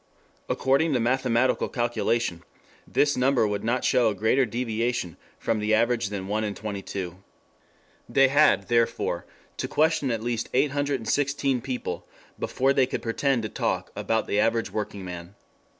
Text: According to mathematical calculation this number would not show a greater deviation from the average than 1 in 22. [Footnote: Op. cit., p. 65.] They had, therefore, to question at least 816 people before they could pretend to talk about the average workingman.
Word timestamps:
According 0.49 0.93
to 0.93 0.99
mathematical 0.99 1.69
calculation 1.69 2.41
this 2.87 3.15
number 3.15 3.47
would 3.47 3.63
not 3.63 3.85
show 3.85 4.09
a 4.09 4.15
greater 4.15 4.47
deviation 4.47 5.15
from 5.37 5.59
the 5.59 5.75
average 5.75 6.09
than 6.09 6.27
1 6.27 6.43
in 6.43 6.55
22. 6.55 7.01
[Footnote: 7.05 7.17
Op. 7.19 7.19
cit., 7.19 7.23
p. 7.31 8.13
65.] 8.13 8.15
They 8.15 8.27
had, 8.29 8.67
therefore, 8.67 9.25
to 9.57 9.67
question 9.67 10.09
at 10.09 10.23
least 10.23 10.49
816 10.55 11.61
people 11.61 12.07
before 12.39 12.73
they 12.73 12.87
could 12.87 13.03
pretend 13.03 13.43
to 13.43 13.49
talk 13.49 13.91
about 13.95 14.25
the 14.25 14.39
average 14.39 14.71
workingman. 14.71 15.35